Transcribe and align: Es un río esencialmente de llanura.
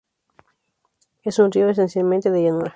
Es 1.21 1.37
un 1.37 1.51
río 1.51 1.69
esencialmente 1.69 2.31
de 2.31 2.41
llanura. 2.41 2.69